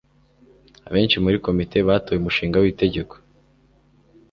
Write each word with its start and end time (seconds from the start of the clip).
abenshi 0.87 1.17
muri 1.23 1.37
komite 1.45 1.77
batoye 1.87 2.17
umushinga 2.19 2.57
w'itegeko 2.63 3.13